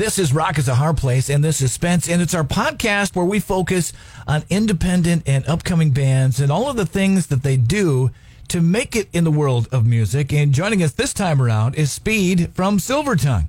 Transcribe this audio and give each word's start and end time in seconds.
This 0.00 0.18
is 0.18 0.32
Rock 0.32 0.56
is 0.56 0.66
a 0.66 0.76
Hard 0.76 0.96
Place, 0.96 1.28
and 1.28 1.44
this 1.44 1.60
is 1.60 1.74
Spence, 1.74 2.08
and 2.08 2.22
it's 2.22 2.32
our 2.32 2.42
podcast 2.42 3.14
where 3.14 3.26
we 3.26 3.38
focus 3.38 3.92
on 4.26 4.44
independent 4.48 5.24
and 5.26 5.46
upcoming 5.46 5.90
bands 5.90 6.40
and 6.40 6.50
all 6.50 6.70
of 6.70 6.76
the 6.76 6.86
things 6.86 7.26
that 7.26 7.42
they 7.42 7.58
do 7.58 8.10
to 8.48 8.62
make 8.62 8.96
it 8.96 9.10
in 9.12 9.24
the 9.24 9.30
world 9.30 9.68
of 9.70 9.84
music. 9.84 10.32
And 10.32 10.54
joining 10.54 10.82
us 10.82 10.92
this 10.92 11.12
time 11.12 11.42
around 11.42 11.74
is 11.74 11.92
Speed 11.92 12.50
from 12.54 12.78
Silvertung. 12.78 13.48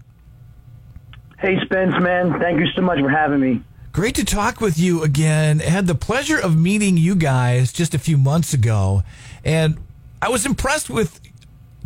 Hey, 1.39 1.57
Spence, 1.63 1.93
man. 2.01 2.37
Thank 2.37 2.59
you 2.59 2.67
so 2.75 2.81
much 2.81 2.99
for 2.99 3.07
having 3.07 3.39
me. 3.39 3.61
Great 3.93 4.15
to 4.15 4.25
talk 4.25 4.59
with 4.59 4.77
you 4.77 5.03
again. 5.03 5.61
I 5.61 5.69
had 5.69 5.87
the 5.87 5.95
pleasure 5.95 6.37
of 6.37 6.57
meeting 6.57 6.97
you 6.97 7.15
guys 7.15 7.71
just 7.71 7.93
a 7.93 7.97
few 7.97 8.17
months 8.17 8.53
ago, 8.53 9.03
and 9.45 9.77
I 10.21 10.27
was 10.27 10.45
impressed 10.45 10.89
with 10.89 11.20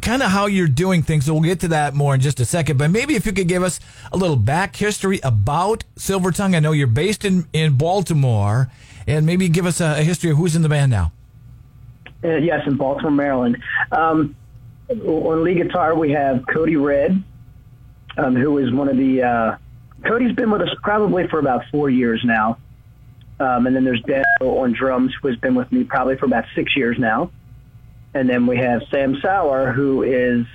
kind 0.06 0.22
of 0.22 0.30
how 0.30 0.46
you're 0.46 0.68
doing 0.68 1.02
things. 1.02 1.26
So 1.26 1.34
we'll 1.34 1.42
get 1.42 1.60
to 1.62 1.68
that 1.70 1.96
more 1.96 2.14
in 2.14 2.22
just 2.22 2.40
a 2.40 2.46
second. 2.46 2.78
But 2.78 2.92
maybe 2.92 3.16
if 3.16 3.26
you 3.26 3.34
could 3.34 3.48
give 3.48 3.64
us 3.64 3.80
a 4.12 4.18
little 4.18 4.36
back 4.36 4.76
history 4.76 5.20
about 5.24 5.84
Silvertung. 5.98 6.56
I 6.56 6.60
know 6.60 6.72
you're 6.72 6.88
based 6.88 7.26
in, 7.26 7.48
in 7.52 7.74
Baltimore, 7.74 8.70
and 9.08 9.26
maybe 9.26 9.50
give 9.50 9.66
us 9.66 9.82
a, 9.82 10.00
a 10.00 10.04
history 10.04 10.30
of 10.30 10.38
who's 10.38 10.56
in 10.56 10.62
the 10.62 10.70
band 10.70 10.92
now. 10.92 11.12
Uh, 12.24 12.36
yes, 12.38 12.62
in 12.68 12.78
Baltimore, 12.78 13.12
Maryland. 13.12 13.58
Um, 13.92 14.36
on 14.90 15.44
lead 15.44 15.58
guitar, 15.58 15.96
we 15.96 16.12
have 16.12 16.46
Cody 16.54 16.76
Red, 16.76 17.24
um, 18.18 18.36
who 18.36 18.60
is 18.60 18.72
one 18.72 18.88
of 18.88 18.98
the. 18.98 19.24
Uh, 19.24 19.58
Cody's 20.08 20.36
been 20.36 20.52
with 20.52 20.62
us 20.62 20.70
probably 20.84 21.28
for 21.28 21.40
about 21.40 21.64
four 21.72 21.90
years 21.90 22.22
now. 22.24 22.60
Um, 23.40 23.66
and 23.66 23.76
then 23.76 23.84
there's 23.84 24.02
Dan 24.04 24.24
on 24.40 24.72
drums, 24.74 25.14
who 25.20 25.28
has 25.30 25.38
been 25.38 25.56
with 25.56 25.72
me 25.72 25.84
probably 25.84 26.16
for 26.16 26.26
about 26.26 26.46
six 26.56 26.76
years 26.78 26.98
now. 27.00 27.32
And 28.16 28.30
then 28.30 28.48
we 28.48 28.58
have 28.58 28.82
Sam 28.90 29.18
Sauer, 29.22 29.74
who 29.74 30.02
is 30.02 30.46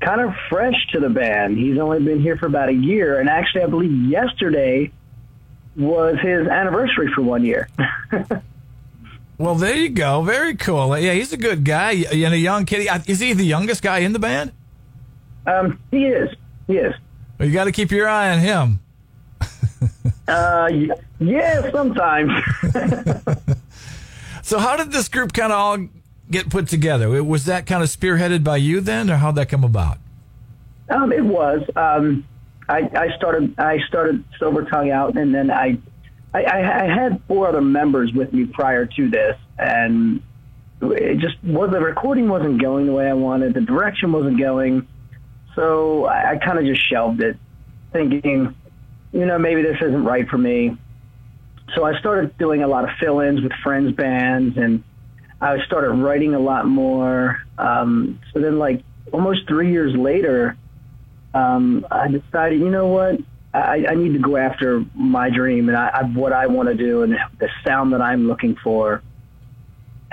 kind 0.00 0.20
of 0.20 0.30
fresh 0.48 0.86
to 0.92 1.00
the 1.00 1.10
band. 1.10 1.58
He's 1.58 1.76
only 1.76 1.98
been 1.98 2.20
here 2.20 2.36
for 2.36 2.46
about 2.46 2.68
a 2.68 2.74
year. 2.74 3.18
And 3.18 3.28
actually, 3.28 3.64
I 3.64 3.66
believe 3.66 4.08
yesterday 4.08 4.92
was 5.76 6.14
his 6.22 6.46
anniversary 6.46 7.10
for 7.12 7.22
one 7.22 7.44
year. 7.44 7.68
well, 9.38 9.56
there 9.56 9.74
you 9.74 9.88
go. 9.88 10.22
Very 10.22 10.54
cool. 10.54 10.96
Yeah, 10.96 11.12
he's 11.14 11.32
a 11.32 11.36
good 11.36 11.64
guy. 11.64 12.04
And 12.12 12.34
a 12.34 12.38
young 12.38 12.66
kid. 12.66 12.88
Is 13.08 13.18
he 13.18 13.32
the 13.32 13.44
youngest 13.44 13.82
guy 13.82 13.98
in 13.98 14.12
the 14.12 14.20
band? 14.20 14.52
Um, 15.44 15.80
he 15.90 16.06
is. 16.06 16.30
He 16.68 16.74
is. 16.74 16.94
Well, 17.36 17.48
you 17.48 17.52
got 17.52 17.64
to 17.64 17.72
keep 17.72 17.90
your 17.90 18.08
eye 18.08 18.30
on 18.30 18.38
him. 18.38 18.80
uh, 20.28 20.70
yeah, 21.18 21.68
sometimes. 21.72 22.30
so, 24.42 24.60
how 24.60 24.76
did 24.76 24.92
this 24.92 25.08
group 25.08 25.32
kind 25.32 25.52
of 25.52 25.58
all 25.58 25.88
get 26.32 26.50
put 26.50 26.68
together? 26.68 27.22
Was 27.22 27.44
that 27.44 27.66
kind 27.66 27.82
of 27.82 27.88
spearheaded 27.88 28.42
by 28.42 28.56
you 28.56 28.80
then, 28.80 29.10
or 29.10 29.16
how'd 29.16 29.36
that 29.36 29.48
come 29.48 29.64
about? 29.64 29.98
Um, 30.88 31.12
it 31.12 31.24
was. 31.24 31.62
Um, 31.76 32.24
I, 32.68 32.90
I 32.94 33.16
started. 33.16 33.54
I 33.58 33.78
started 33.88 34.24
Silvertung 34.40 34.92
out, 34.92 35.16
and 35.16 35.34
then 35.34 35.50
I, 35.50 35.78
I, 36.34 36.44
I 36.44 36.84
had 36.86 37.20
four 37.28 37.48
other 37.48 37.60
members 37.60 38.12
with 38.12 38.32
me 38.32 38.46
prior 38.46 38.86
to 38.86 39.10
this, 39.10 39.36
and 39.58 40.22
it 40.80 41.18
just 41.18 41.42
was 41.44 41.70
the 41.70 41.80
recording 41.80 42.28
wasn't 42.28 42.60
going 42.60 42.86
the 42.86 42.92
way 42.92 43.08
I 43.08 43.12
wanted. 43.12 43.54
The 43.54 43.60
direction 43.60 44.12
wasn't 44.12 44.38
going, 44.38 44.88
so 45.54 46.06
I, 46.06 46.32
I 46.32 46.36
kind 46.36 46.58
of 46.58 46.64
just 46.64 46.88
shelved 46.88 47.22
it, 47.22 47.36
thinking, 47.92 48.54
you 49.12 49.26
know, 49.26 49.38
maybe 49.38 49.62
this 49.62 49.76
isn't 49.80 50.04
right 50.04 50.28
for 50.28 50.38
me. 50.38 50.76
So 51.74 51.84
I 51.84 51.98
started 52.00 52.36
doing 52.38 52.62
a 52.62 52.66
lot 52.66 52.84
of 52.84 52.90
fill-ins 53.00 53.40
with 53.42 53.52
friends' 53.62 53.92
bands 53.92 54.58
and 54.58 54.82
I 55.42 55.58
started 55.66 55.90
writing 55.90 56.34
a 56.34 56.38
lot 56.38 56.66
more. 56.66 57.42
Um, 57.58 58.20
so 58.32 58.40
then, 58.40 58.58
like 58.58 58.84
almost 59.12 59.48
three 59.48 59.72
years 59.72 59.94
later, 59.96 60.56
um, 61.34 61.84
I 61.90 62.08
decided, 62.08 62.60
you 62.60 62.70
know 62.70 62.86
what, 62.86 63.18
I, 63.52 63.84
I 63.88 63.94
need 63.96 64.12
to 64.12 64.20
go 64.20 64.36
after 64.36 64.84
my 64.94 65.30
dream 65.30 65.68
and 65.68 65.76
I, 65.76 65.88
I, 65.88 66.02
what 66.04 66.32
I 66.32 66.46
want 66.46 66.68
to 66.68 66.76
do 66.76 67.02
and 67.02 67.16
the 67.38 67.48
sound 67.66 67.92
that 67.92 68.00
I'm 68.00 68.28
looking 68.28 68.56
for. 68.62 69.02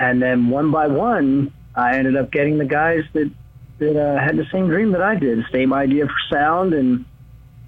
And 0.00 0.20
then 0.20 0.50
one 0.50 0.72
by 0.72 0.88
one, 0.88 1.52
I 1.76 1.96
ended 1.96 2.16
up 2.16 2.32
getting 2.32 2.58
the 2.58 2.64
guys 2.64 3.04
that 3.12 3.30
that 3.78 3.96
uh, 3.96 4.18
had 4.22 4.36
the 4.36 4.44
same 4.52 4.66
dream 4.66 4.92
that 4.92 5.00
I 5.00 5.14
did, 5.14 5.38
the 5.38 5.46
same 5.52 5.72
idea 5.72 6.06
for 6.06 6.36
sound 6.36 6.74
and 6.74 7.06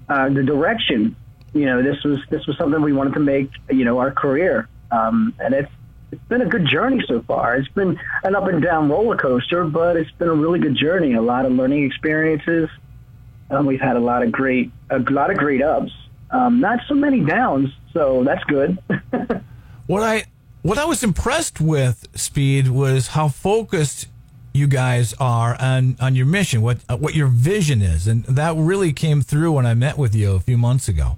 uh, 0.09 0.29
the 0.29 0.43
direction. 0.43 1.15
You 1.53 1.65
know, 1.65 1.81
this 1.81 2.03
was 2.03 2.19
this 2.29 2.45
was 2.45 2.57
something 2.57 2.81
we 2.81 2.93
wanted 2.93 3.13
to 3.13 3.19
make. 3.19 3.49
You 3.69 3.85
know, 3.85 3.99
our 3.99 4.11
career, 4.11 4.67
um, 4.91 5.33
and 5.39 5.53
it's 5.53 5.71
it's 6.13 6.23
been 6.29 6.41
a 6.41 6.45
good 6.45 6.67
journey 6.67 7.03
so 7.07 7.21
far. 7.23 7.55
It's 7.55 7.67
been 7.69 7.99
an 8.23 8.35
up 8.35 8.47
and 8.47 8.61
down 8.61 8.89
roller 8.89 9.17
coaster, 9.17 9.63
but 9.63 9.97
it's 9.97 10.11
been 10.11 10.27
a 10.27 10.33
really 10.33 10.59
good 10.59 10.75
journey. 10.75 11.13
A 11.13 11.21
lot 11.21 11.45
of 11.45 11.51
learning 11.51 11.85
experiences. 11.85 12.69
Um, 13.49 13.65
we've 13.65 13.81
had 13.81 13.95
a 13.95 13.99
lot 13.99 14.23
of 14.23 14.31
great, 14.31 14.71
a 14.89 14.99
lot 14.99 15.31
of 15.31 15.37
great 15.37 15.61
ups. 15.61 15.91
Um, 16.29 16.59
not 16.59 16.79
so 16.87 16.93
many 16.93 17.19
downs, 17.21 17.69
so 17.93 18.23
that's 18.23 18.43
good. 18.45 18.77
what 19.87 20.03
I 20.03 20.25
what 20.61 20.77
I 20.77 20.85
was 20.85 21.03
impressed 21.03 21.59
with, 21.59 22.07
Speed, 22.15 22.69
was 22.69 23.07
how 23.07 23.27
focused 23.27 24.07
you 24.53 24.67
guys 24.67 25.13
are 25.19 25.59
on 25.59 25.97
on 25.99 26.15
your 26.15 26.27
mission, 26.27 26.61
what 26.61 26.77
what 26.99 27.15
your 27.15 27.27
vision 27.27 27.81
is, 27.81 28.07
and 28.07 28.23
that 28.25 28.55
really 28.55 28.93
came 28.93 29.21
through 29.21 29.51
when 29.53 29.65
I 29.65 29.73
met 29.73 29.97
with 29.97 30.13
you 30.15 30.33
a 30.33 30.39
few 30.39 30.57
months 30.57 30.87
ago. 30.87 31.17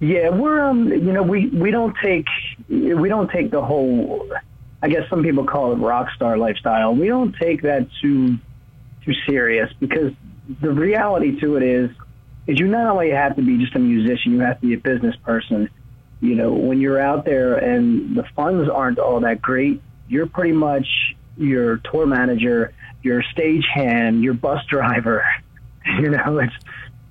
Yeah, 0.00 0.28
we're 0.30 0.60
um, 0.60 0.88
you 0.88 1.12
know, 1.12 1.22
we 1.22 1.48
we 1.48 1.70
don't 1.70 1.94
take 2.02 2.26
we 2.68 3.08
don't 3.08 3.30
take 3.30 3.50
the 3.50 3.62
whole. 3.62 4.28
I 4.80 4.88
guess 4.88 5.08
some 5.10 5.24
people 5.24 5.44
call 5.44 5.72
it 5.72 5.76
rock 5.76 6.08
star 6.14 6.38
lifestyle. 6.38 6.94
We 6.94 7.08
don't 7.08 7.34
take 7.36 7.62
that 7.62 7.88
too 8.00 8.38
too 9.04 9.12
serious 9.28 9.70
because 9.80 10.12
the 10.60 10.70
reality 10.70 11.40
to 11.40 11.56
it 11.56 11.62
is 11.62 11.90
is 12.46 12.60
you 12.60 12.68
not 12.68 12.90
only 12.90 13.10
have 13.10 13.36
to 13.36 13.42
be 13.42 13.58
just 13.58 13.74
a 13.74 13.78
musician, 13.78 14.32
you 14.32 14.40
have 14.40 14.60
to 14.60 14.66
be 14.66 14.74
a 14.74 14.78
business 14.78 15.16
person. 15.16 15.68
You 16.20 16.34
know, 16.34 16.52
when 16.52 16.80
you're 16.80 17.00
out 17.00 17.24
there 17.24 17.56
and 17.56 18.16
the 18.16 18.24
funds 18.34 18.68
aren't 18.70 18.98
all 18.98 19.20
that 19.20 19.42
great, 19.42 19.82
you're 20.08 20.26
pretty 20.26 20.52
much 20.52 20.86
your 21.36 21.78
tour 21.78 22.06
manager, 22.06 22.72
your 23.02 23.22
stage 23.32 23.66
hand, 23.72 24.22
your 24.22 24.34
bus 24.34 24.64
driver. 24.68 25.24
You 25.86 26.10
know, 26.10 26.38
it's 26.38 26.52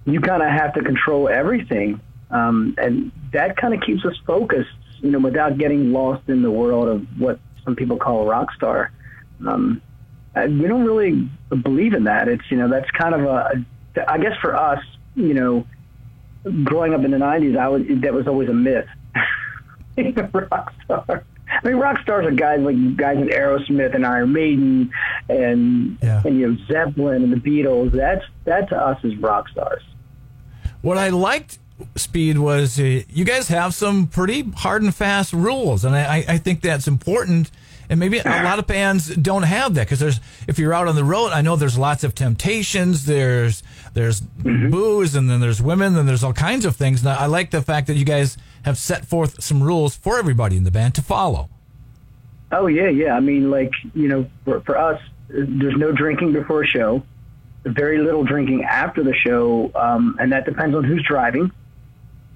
you 0.06 0.22
kind 0.22 0.42
of 0.42 0.50
have 0.50 0.74
to 0.76 0.82
control 0.84 1.28
everything. 1.28 2.00
Um, 2.30 2.76
and 2.78 3.12
that 3.34 3.58
kind 3.58 3.74
of 3.74 3.82
keeps 3.82 4.04
us 4.06 4.16
focused, 4.26 4.70
you 5.02 5.12
know, 5.12 5.20
without 5.20 5.58
getting 5.58 5.94
lost 5.94 6.28
in 6.28 6.42
the 6.42 6.52
world 6.52 6.88
of 6.90 7.06
what 7.20 7.40
some 7.64 7.76
people 7.76 7.98
call 7.98 8.24
a 8.24 8.26
rock 8.26 8.54
star. 8.54 8.92
Um, 9.46 9.82
we 10.36 10.68
don't 10.68 10.86
really 10.86 11.30
believe 11.64 11.94
in 11.94 12.04
that. 12.06 12.28
It's, 12.28 12.44
you 12.50 12.58
know, 12.58 12.70
that's 12.70 12.90
kind 12.92 13.16
of 13.16 13.24
a, 13.24 13.66
I 14.08 14.18
guess 14.18 14.38
for 14.42 14.56
us, 14.56 14.84
you 15.16 15.34
know, 15.34 15.66
growing 16.64 16.94
up 16.94 17.04
in 17.04 17.12
the 17.12 17.18
90s, 17.18 17.58
I 17.58 17.68
was, 17.70 17.84
that 18.02 18.14
was 18.14 18.28
always 18.28 18.50
a 18.50 18.54
myth. 18.54 18.88
rock 20.52 20.74
star. 20.84 21.26
I 21.50 21.68
mean, 21.68 21.78
rock 21.78 22.00
stars 22.02 22.26
are 22.26 22.32
guys 22.32 22.60
like 22.60 22.76
guys 22.98 23.18
in 23.18 23.30
Aerosmith 23.30 23.96
and 23.96 24.06
Iron 24.06 24.34
Maiden 24.34 24.92
and 25.30 25.98
yeah. 26.02 26.22
and 26.26 26.40
you 26.40 26.52
know 26.52 26.58
Zeppelin 26.68 27.24
and 27.24 27.34
the 27.34 27.38
Beatles. 27.38 27.94
That's 27.94 28.24
that 28.46 28.70
to 28.70 28.76
us 28.76 29.04
is 29.04 29.16
rock 29.18 29.48
stars. 29.50 29.82
What 30.82 30.98
I 30.98 31.10
liked 31.10 31.60
speed 31.96 32.38
was 32.38 32.80
uh, 32.80 33.02
you 33.10 33.26
guys 33.26 33.48
have 33.50 33.74
some 33.74 34.08
pretty 34.08 34.50
hard 34.52 34.82
and 34.82 34.94
fast 34.94 35.34
rules, 35.34 35.86
and 35.86 35.96
I, 35.96 36.26
I 36.28 36.38
think 36.38 36.62
that's 36.62 36.88
important. 36.88 37.52
And 37.90 38.02
maybe 38.02 38.20
a 38.20 38.44
lot 38.44 38.60
of 38.60 38.68
bands 38.68 39.16
don't 39.16 39.44
have 39.44 39.76
that 39.76 39.86
because 39.86 40.00
there's 40.00 40.20
if 40.46 40.60
you're 40.60 40.74
out 40.74 40.90
on 40.90 40.96
the 40.96 41.06
road, 41.06 41.32
I 41.32 41.42
know 41.42 41.56
there's 41.56 41.78
lots 41.78 42.04
of 42.04 42.14
temptations. 42.14 43.06
There's 43.06 43.64
there's 43.94 44.22
mm-hmm. 44.22 44.70
booze, 44.70 45.16
and 45.16 45.30
then 45.30 45.40
there's 45.40 45.62
women, 45.62 45.96
and 45.96 46.08
there's 46.08 46.24
all 46.24 46.34
kinds 46.34 46.66
of 46.66 46.76
things. 46.76 47.02
And 47.02 47.10
I 47.10 47.28
like 47.28 47.52
the 47.52 47.62
fact 47.62 47.88
that 47.88 47.96
you 47.96 48.04
guys 48.04 48.38
have 48.64 48.78
set 48.78 49.06
forth 49.06 49.42
some 49.42 49.64
rules 49.64 49.96
for 49.96 50.20
everybody 50.20 50.58
in 50.58 50.66
the 50.66 50.72
band 50.72 50.96
to 50.96 51.02
follow. 51.02 51.50
Oh 52.52 52.68
yeah, 52.68 52.90
yeah. 52.90 53.14
I 53.14 53.22
mean, 53.22 53.50
like 53.50 53.72
you 53.94 54.10
know, 54.10 54.30
for, 54.44 54.60
for 54.62 54.78
us, 54.78 55.02
there's 55.30 55.78
no 55.78 55.94
drinking 55.94 56.34
before 56.34 56.64
a 56.64 56.68
show. 56.68 57.04
Very 57.64 58.00
little 58.00 58.24
drinking 58.24 58.64
after 58.64 59.04
the 59.04 59.14
show, 59.14 59.72
um, 59.76 60.18
and 60.20 60.32
that 60.34 60.46
depends 60.46 60.76
on 60.76 60.84
who's 60.84 61.04
driving 61.08 61.52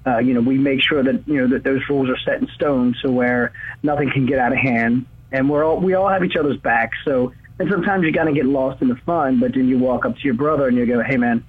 uh, 0.06 0.18
you 0.18 0.34
know, 0.34 0.40
we 0.40 0.58
make 0.58 0.80
sure 0.82 1.02
that 1.02 1.26
you 1.26 1.40
know 1.40 1.48
that 1.48 1.62
those 1.62 1.80
rules 1.88 2.08
are 2.08 2.18
set 2.24 2.40
in 2.40 2.48
stone, 2.54 2.94
so 3.02 3.10
where 3.10 3.52
nothing 3.82 4.10
can 4.10 4.26
get 4.26 4.38
out 4.38 4.52
of 4.52 4.58
hand, 4.58 5.06
and 5.30 5.48
we're 5.48 5.64
all 5.64 5.78
we 5.78 5.94
all 5.94 6.08
have 6.08 6.24
each 6.24 6.36
other's 6.36 6.56
back. 6.56 6.90
So, 7.04 7.32
and 7.58 7.70
sometimes 7.70 8.04
you 8.04 8.12
kind 8.12 8.28
of 8.28 8.34
get 8.34 8.46
lost 8.46 8.82
in 8.82 8.88
the 8.88 8.96
fun, 9.06 9.38
but 9.38 9.54
then 9.54 9.68
you 9.68 9.78
walk 9.78 10.04
up 10.04 10.16
to 10.16 10.22
your 10.22 10.34
brother 10.34 10.66
and 10.66 10.76
you 10.76 10.86
go, 10.86 11.02
"Hey, 11.02 11.16
man, 11.16 11.44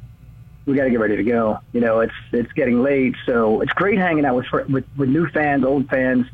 we 0.65 0.75
got 0.75 0.83
to 0.83 0.91
get 0.91 0.99
ready 0.99 1.17
to 1.17 1.23
go." 1.23 1.59
You 1.71 1.81
know, 1.81 2.01
it's 2.01 2.13
it's 2.31 2.51
getting 2.53 2.83
late, 2.83 3.15
so 3.25 3.61
it's 3.61 3.73
great 3.73 3.97
hanging 3.97 4.25
out 4.25 4.35
with 4.35 4.45
with, 4.69 4.85
with 4.97 5.09
new 5.09 5.27
fans, 5.29 5.65
old 5.65 5.89
fans, 5.89 6.27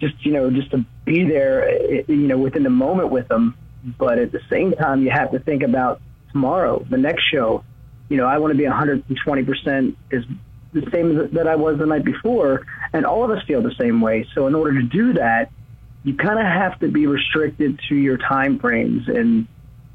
just 0.00 0.14
you 0.26 0.32
know, 0.32 0.50
just 0.50 0.72
to 0.72 0.84
be 1.04 1.24
there, 1.24 1.68
eh, 1.68 2.02
you 2.08 2.26
know, 2.26 2.38
within 2.38 2.64
the 2.64 2.70
moment 2.70 3.10
with 3.10 3.28
them. 3.28 3.56
But 3.96 4.18
at 4.18 4.32
the 4.32 4.40
same 4.50 4.72
time, 4.72 5.02
you 5.02 5.10
have 5.10 5.30
to 5.30 5.38
think 5.38 5.62
about 5.62 6.00
tomorrow, 6.32 6.84
the 6.90 6.98
next 6.98 7.22
show. 7.32 7.64
You 8.08 8.16
know, 8.16 8.26
I 8.26 8.38
want 8.38 8.50
to 8.50 8.58
be 8.58 8.64
120 8.64 9.44
percent 9.44 9.96
as 10.10 10.24
the 10.72 10.88
same 10.92 11.30
that 11.32 11.48
I 11.48 11.56
was 11.56 11.78
the 11.78 11.86
night 11.86 12.04
before, 12.04 12.66
and 12.92 13.04
all 13.04 13.24
of 13.24 13.30
us 13.30 13.42
feel 13.46 13.62
the 13.62 13.74
same 13.80 14.00
way. 14.00 14.26
So 14.34 14.46
in 14.46 14.54
order 14.54 14.80
to 14.80 14.86
do 14.86 15.14
that, 15.14 15.50
you 16.04 16.14
kind 16.14 16.38
of 16.38 16.46
have 16.46 16.78
to 16.80 16.88
be 16.88 17.06
restricted 17.06 17.80
to 17.88 17.94
your 17.94 18.16
time 18.16 18.58
frames 18.58 19.08
and 19.08 19.46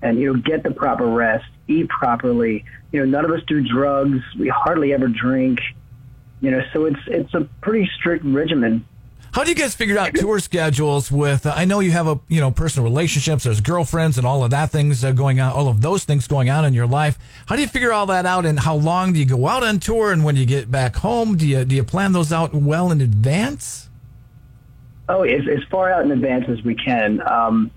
and 0.01 0.19
you 0.19 0.33
know 0.33 0.39
get 0.39 0.63
the 0.63 0.71
proper 0.71 1.07
rest, 1.07 1.45
eat 1.67 1.89
properly, 1.89 2.65
you 2.95 3.01
know, 3.01 3.05
none 3.05 3.25
of 3.25 3.31
us 3.31 3.41
do 3.45 3.61
drugs. 3.61 4.19
We 4.39 4.47
hardly 4.47 4.93
ever 4.93 5.09
drink. 5.09 5.59
You 6.39 6.51
know, 6.51 6.61
so 6.71 6.85
it's 6.85 6.99
it's 7.07 7.33
a 7.33 7.41
pretty 7.61 7.89
strict 7.99 8.23
regimen. 8.23 8.85
How 9.35 9.43
do 9.43 9.49
you 9.49 9.55
guys 9.55 9.75
figure 9.75 9.99
out 9.99 10.15
tour 10.15 10.39
schedules? 10.39 11.11
With 11.11 11.45
uh, 11.45 11.51
I 11.53 11.65
know 11.65 11.81
you 11.81 11.91
have 11.91 12.07
a 12.07 12.17
you 12.29 12.39
know 12.39 12.51
personal 12.51 12.89
relationships, 12.89 13.43
there's 13.43 13.59
girlfriends 13.59 14.17
and 14.17 14.25
all 14.25 14.45
of 14.45 14.51
that 14.51 14.71
things 14.71 15.03
uh, 15.03 15.11
going 15.11 15.41
on, 15.41 15.51
all 15.51 15.67
of 15.67 15.81
those 15.81 16.05
things 16.05 16.25
going 16.25 16.49
on 16.49 16.63
in 16.63 16.73
your 16.73 16.87
life. 16.87 17.19
How 17.45 17.57
do 17.57 17.61
you 17.61 17.67
figure 17.67 17.91
all 17.91 18.05
that 18.05 18.25
out? 18.25 18.45
And 18.45 18.57
how 18.57 18.75
long 18.75 19.11
do 19.11 19.19
you 19.19 19.25
go 19.25 19.45
out 19.45 19.61
on 19.61 19.81
tour? 19.81 20.13
And 20.13 20.23
when 20.23 20.37
you 20.37 20.45
get 20.45 20.71
back 20.71 20.95
home, 20.95 21.35
do 21.35 21.45
you 21.45 21.65
do 21.65 21.75
you 21.75 21.83
plan 21.83 22.13
those 22.13 22.31
out 22.31 22.53
well 22.53 22.93
in 22.93 23.01
advance? 23.01 23.89
Oh, 25.09 25.23
as, 25.23 25.45
as 25.49 25.65
far 25.69 25.91
out 25.91 26.05
in 26.05 26.13
advance 26.13 26.45
as 26.47 26.63
we 26.63 26.73
can. 26.73 27.21
Um, 27.27 27.71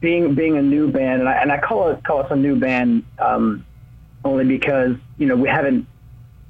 being 0.00 0.34
being 0.34 0.58
a 0.58 0.62
new 0.62 0.92
band, 0.92 1.20
and 1.20 1.28
I, 1.30 1.40
and 1.40 1.50
I 1.50 1.58
call 1.58 1.88
it 1.88 2.04
call 2.04 2.20
us 2.20 2.30
a 2.30 2.36
new 2.36 2.56
band 2.56 3.02
um, 3.18 3.64
only 4.26 4.44
because 4.44 4.96
you 5.16 5.26
know 5.26 5.36
we 5.36 5.48
haven't 5.48 5.86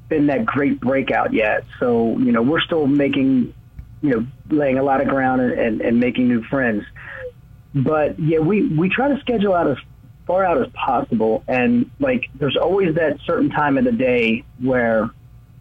been 0.09 0.27
that 0.27 0.45
great 0.45 0.81
breakout 0.81 1.33
yet. 1.33 1.65
So 1.79 2.19
you 2.19 2.33
know 2.33 2.43
we're 2.43 2.61
still 2.61 2.89
making 2.89 3.55
you 4.03 4.11
know 4.11 4.27
laying 4.51 4.79
a 4.79 4.83
lot 4.83 5.01
of 5.01 5.09
ground 5.09 5.41
and, 5.41 5.53
and, 5.53 5.81
and 5.81 6.01
making 6.01 6.29
new 6.29 6.43
friends. 6.45 6.85
But 7.75 8.19
yeah, 8.19 8.39
we 8.39 8.67
we 8.67 8.89
try 8.89 9.09
to 9.09 9.21
schedule 9.21 9.55
out 9.55 9.69
as 9.69 9.77
far 10.27 10.45
out 10.45 10.61
as 10.61 10.69
possible, 10.73 11.45
and 11.49 11.91
like 12.01 12.29
there's 12.35 12.57
always 12.57 12.95
that 12.95 13.19
certain 13.27 13.51
time 13.51 13.79
of 13.79 13.85
the 13.85 13.93
day 13.93 14.45
where 14.61 15.11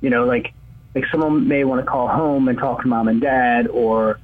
you 0.01 0.10
know 0.10 0.25
like 0.25 0.54
like 0.95 1.06
someone 1.12 1.48
may 1.48 1.63
want 1.63 1.84
to 1.84 1.89
call 1.89 2.07
home 2.07 2.48
and 2.48 2.57
talk 2.57 2.81
to 2.81 2.88
mom 2.88 3.07
and 3.07 3.22
dad 3.22 3.68
or 3.68 4.19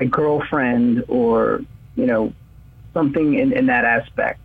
a 0.00 0.06
girlfriend 0.06 1.04
or 1.08 1.60
you 1.94 2.06
know 2.06 2.32
something 2.94 3.34
in, 3.34 3.52
in 3.52 3.66
that 3.66 3.84
aspect. 3.84 4.40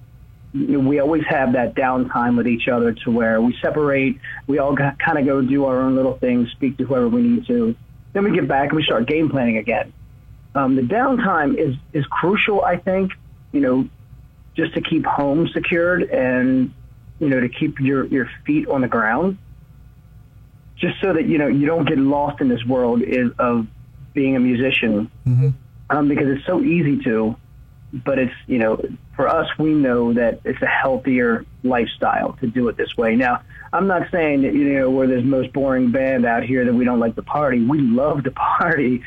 We 0.53 1.00
always 1.00 1.24
have 1.29 1.53
that 1.53 1.75
downtime 1.75 2.35
with 2.35 2.45
each 2.45 2.67
other 2.67 2.91
to 3.06 3.12
where 3.12 3.41
we 3.41 3.56
separate. 3.62 4.19
We 4.47 4.59
all 4.59 4.75
kind 4.75 5.17
of 5.17 5.25
go 5.25 5.41
do 5.41 5.63
our 5.63 5.79
own 5.79 5.95
little 5.95 6.17
things, 6.17 6.51
speak 6.51 6.77
to 6.79 6.83
whoever 6.83 7.07
we 7.07 7.21
need 7.21 7.47
to. 7.47 7.74
Then 8.13 8.23
we 8.23 8.31
get 8.31 8.47
back 8.47 8.69
and 8.69 8.75
we 8.75 8.83
start 8.83 9.07
game 9.07 9.29
planning 9.29 9.57
again. 9.57 9.93
Um, 10.53 10.75
the 10.75 10.81
downtime 10.81 11.57
is 11.57 11.75
is 11.93 12.05
crucial, 12.07 12.63
I 12.63 12.77
think. 12.77 13.11
You 13.51 13.61
know, 13.61 13.89
just 14.55 14.73
to 14.73 14.81
keep 14.81 15.05
home 15.05 15.47
secured 15.47 16.03
and 16.03 16.73
you 17.19 17.29
know 17.29 17.39
to 17.39 17.49
keep 17.49 17.79
your 17.79 18.05
your 18.07 18.29
feet 18.45 18.67
on 18.67 18.81
the 18.81 18.87
ground, 18.87 19.37
just 20.75 20.99
so 21.01 21.13
that 21.13 21.25
you 21.25 21.37
know 21.37 21.47
you 21.47 21.65
don't 21.65 21.87
get 21.87 21.97
lost 21.97 22.41
in 22.41 22.49
this 22.49 22.65
world 22.65 23.01
is, 23.01 23.31
of 23.39 23.67
being 24.13 24.35
a 24.35 24.39
musician, 24.39 25.09
mm-hmm. 25.25 25.49
um, 25.89 26.07
because 26.09 26.27
it's 26.27 26.45
so 26.45 26.61
easy 26.61 27.01
to 27.03 27.35
but 27.93 28.19
it's 28.19 28.33
you 28.47 28.57
know 28.57 28.79
for 29.21 29.27
us 29.27 29.47
we 29.59 29.71
know 29.71 30.13
that 30.13 30.39
it's 30.44 30.59
a 30.63 30.65
healthier 30.65 31.45
lifestyle 31.62 32.33
to 32.41 32.47
do 32.47 32.68
it 32.69 32.75
this 32.75 32.97
way. 32.97 33.15
Now 33.15 33.44
i'm 33.71 33.85
not 33.85 34.09
saying 34.12 34.41
that 34.41 34.56
you 34.56 34.73
know 34.73 34.89
we're 34.89 35.06
this 35.06 35.23
most 35.23 35.53
boring 35.53 35.91
band 35.91 36.25
out 36.25 36.41
here 36.44 36.65
that 36.65 36.73
we 36.73 36.83
don't 36.85 37.00
like 37.00 37.13
to 37.18 37.21
party. 37.21 37.63
We 37.63 37.81
love 37.81 38.23
to 38.23 38.31
party 38.59 39.03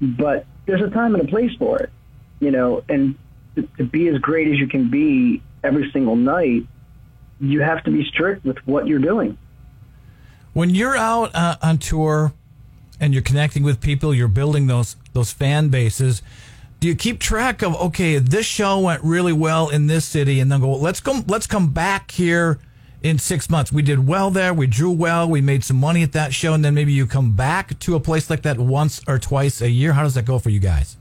but 0.00 0.46
there's 0.64 0.80
a 0.80 0.88
time 0.88 1.14
and 1.14 1.22
a 1.24 1.26
place 1.26 1.52
for 1.58 1.78
it 1.78 1.90
you 2.40 2.50
know 2.50 2.82
and 2.88 3.18
to, 3.54 3.68
to 3.76 3.84
be 3.84 4.08
as 4.08 4.16
great 4.16 4.48
as 4.48 4.58
you 4.58 4.66
can 4.66 4.88
be 4.88 5.42
every 5.62 5.90
single 5.92 6.16
night 6.16 6.62
you 7.38 7.60
have 7.60 7.84
to 7.84 7.90
be 7.90 8.02
strict 8.06 8.42
with 8.46 8.56
what 8.66 8.86
you're 8.86 8.98
doing. 8.98 9.36
When 10.54 10.70
you're 10.70 10.96
out 10.96 11.34
uh, 11.34 11.56
on 11.62 11.76
tour 11.76 12.32
and 12.98 13.12
you're 13.12 13.22
connecting 13.22 13.62
with 13.62 13.82
people 13.82 14.14
you're 14.14 14.26
building 14.26 14.68
those 14.68 14.96
those 15.12 15.34
fan 15.34 15.68
bases 15.68 16.22
do 16.80 16.88
you 16.88 16.94
keep 16.94 17.20
track 17.20 17.62
of 17.62 17.74
okay 17.76 18.18
this 18.18 18.46
show 18.46 18.80
went 18.80 19.04
really 19.04 19.32
well 19.32 19.68
in 19.68 19.86
this 19.86 20.04
city 20.04 20.40
and 20.40 20.50
then 20.50 20.60
go 20.60 20.72
let's 20.72 21.00
come 21.00 21.24
let's 21.28 21.46
come 21.46 21.72
back 21.72 22.10
here 22.10 22.58
in 23.02 23.18
six 23.18 23.48
months. 23.48 23.72
We 23.72 23.82
did 23.82 24.06
well 24.06 24.30
there. 24.30 24.52
We 24.52 24.66
drew 24.66 24.90
well. 24.90 25.28
We 25.28 25.40
made 25.40 25.64
some 25.64 25.76
money 25.78 26.02
at 26.02 26.12
that 26.12 26.34
show. 26.34 26.52
And 26.52 26.64
then 26.64 26.74
maybe 26.74 26.92
you 26.92 27.06
come 27.06 27.32
back 27.32 27.78
to 27.80 27.94
a 27.94 28.00
place 28.00 28.28
like 28.28 28.42
that 28.42 28.58
once 28.58 29.00
or 29.08 29.18
twice 29.18 29.60
a 29.60 29.70
year. 29.70 29.94
How 29.94 30.02
does 30.02 30.14
that 30.14 30.24
go 30.24 30.38
for 30.38 30.50
you 30.50 30.60
guys? 30.60 30.96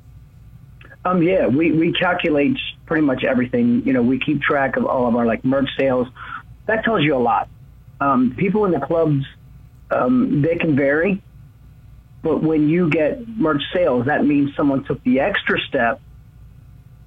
Um 1.06 1.24
yeah 1.24 1.48
we 1.48 1.72
we 1.72 1.94
calculate 1.94 2.58
pretty 2.86 3.06
much 3.06 3.24
everything. 3.24 3.84
You 3.86 3.94
know 3.94 4.02
we 4.02 4.20
keep 4.20 4.42
track 4.42 4.76
of 4.76 4.86
all 4.86 5.08
of 5.08 5.16
our 5.16 5.26
like 5.26 5.44
merch 5.46 5.70
sales. 5.78 6.08
That 6.66 6.84
tells 6.84 7.04
you 7.04 7.16
a 7.16 7.20
lot. 7.20 7.50
Um 8.02 8.36
people 8.38 8.66
in 8.66 8.72
the 8.72 8.80
clubs 8.80 9.26
um 9.92 10.42
they 10.42 10.56
can 10.56 10.76
vary 10.76 11.22
but 12.21 12.44
when 12.44 12.68
you 12.68 12.89
get 12.89 13.27
merch 13.27 13.62
sales, 13.74 14.06
that 14.07 14.25
means 14.25 14.56
someone 14.56 14.83
took 14.83 15.04
the 15.04 15.19
extra 15.21 15.60
step 15.68 16.01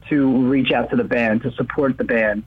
to 0.08 0.48
reach 0.48 0.72
out 0.72 0.90
to 0.90 0.96
the 0.96 1.04
band, 1.04 1.42
to 1.42 1.52
support 1.52 1.98
the 1.98 2.04
band. 2.04 2.44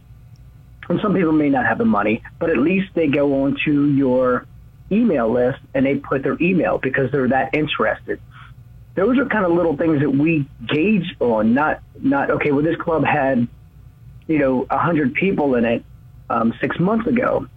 And 0.89 0.99
some 1.01 1.13
people 1.13 1.31
may 1.31 1.49
not 1.49 1.65
have 1.65 1.77
the 1.77 1.85
money, 1.85 2.23
but 2.39 2.49
at 2.49 2.57
least 2.57 2.89
they 2.93 3.07
go 3.07 3.43
onto 3.43 3.85
your 3.85 4.45
email 4.91 5.31
list 5.31 5.59
and 5.73 5.85
they 5.85 5.95
put 5.95 6.23
their 6.23 6.37
email 6.41 6.77
because 6.77 7.11
they're 7.11 7.27
that 7.29 7.55
interested. 7.55 8.19
Those 8.95 9.17
are 9.17 9.25
kind 9.25 9.45
of 9.45 9.51
little 9.51 9.75
things 9.75 9.99
that 10.01 10.09
we 10.09 10.47
gauge 10.67 11.15
on, 11.19 11.53
not, 11.53 11.81
not, 11.99 12.29
okay, 12.31 12.51
well, 12.51 12.63
this 12.63 12.77
club 12.77 13.03
had, 13.03 13.47
you 14.27 14.39
know, 14.39 14.65
a 14.69 14.77
hundred 14.77 15.13
people 15.15 15.55
in 15.55 15.65
it 15.65 15.83
um, 16.29 16.53
six 16.61 16.79
months 16.79 17.07
ago 17.07 17.47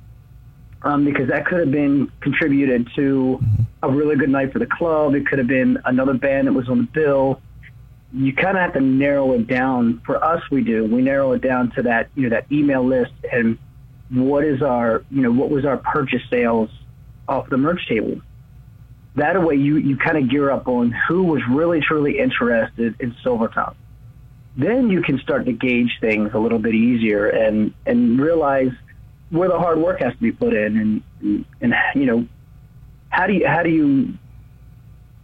um, 0.83 1.05
because 1.05 1.29
that 1.29 1.47
could 1.47 1.59
have 1.61 1.71
been 1.71 2.11
contributed 2.21 2.89
to 2.97 3.41
a 3.83 3.91
really 3.91 4.17
good 4.17 4.31
night 4.31 4.53
for 4.53 4.59
the 4.59 4.67
club. 4.67 5.15
It 5.15 5.27
could 5.27 5.39
have 5.39 5.49
been 5.49 5.79
another 5.85 6.15
band 6.15 6.47
that 6.47 6.53
was 6.53 6.69
on 6.69 6.79
the 6.79 6.85
bill. 6.85 7.41
You 8.13 8.33
kind 8.33 8.57
of 8.57 8.63
have 8.63 8.73
to 8.75 8.81
narrow 8.81 9.33
it 9.33 9.47
down. 9.47 10.01
For 10.07 10.23
us, 10.23 10.43
we 10.51 10.63
do. 10.63 10.85
We 10.85 11.03
narrow 11.03 11.33
it 11.33 11.43
down 11.43 11.73
to 11.73 11.83
that, 11.83 12.09
you 12.15 12.25
know, 12.25 12.31
that 12.31 12.51
email 12.51 12.85
list 12.85 13.13
and 13.31 13.59
what 14.11 14.45
is 14.45 14.63
our, 14.63 15.05
you 15.11 15.23
know, 15.23 15.31
what 15.31 15.51
was 15.51 15.65
our 15.65 15.77
purchase 15.77 16.23
sales 16.31 16.71
off 17.29 17.49
the 17.51 17.59
merch 17.59 17.87
table. 17.89 18.21
That 19.17 19.43
way, 19.43 19.57
you 19.57 19.77
you 19.77 19.97
kind 19.97 20.17
of 20.17 20.31
gear 20.31 20.51
up 20.51 20.69
on 20.69 20.95
who 21.09 21.25
was 21.25 21.43
really 21.51 21.81
truly 21.81 22.19
interested 22.19 22.95
in 23.01 23.15
Silvertung. 23.25 23.75
Then 24.57 24.91
you 24.91 25.03
can 25.03 25.19
start 25.19 25.45
to 25.47 25.53
gauge 25.53 25.99
things 26.01 26.31
a 26.35 26.39
little 26.39 26.59
bit 26.61 26.75
easier 26.75 27.27
and 27.27 27.75
and 27.85 28.19
realize 28.21 28.71
where 29.31 29.49
the 29.49 29.59
hard 29.59 29.79
work 29.79 30.01
has 30.01 30.13
to 30.13 30.19
be 30.19 30.33
put 30.33 30.55
in, 30.55 31.03
and 31.21 31.45
and 31.61 31.75
you 31.95 32.07
know, 32.07 32.27
how 33.11 33.27
do 33.27 33.35
you 33.35 33.47
how 33.47 33.63
do 33.63 33.71
you 33.71 34.15